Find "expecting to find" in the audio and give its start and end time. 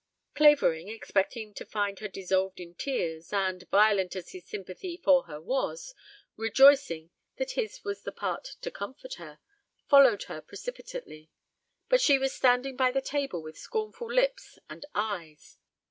0.87-1.99